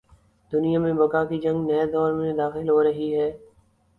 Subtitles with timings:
[0.51, 3.29] دنیا میں بقا کی جنگ نئے دور میں داخل ہو رہی ہے۔